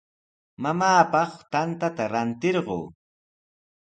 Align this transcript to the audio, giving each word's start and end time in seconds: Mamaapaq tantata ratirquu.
Mamaapaq 0.63 1.31
tantata 1.51 2.03
ratirquu. 2.13 2.77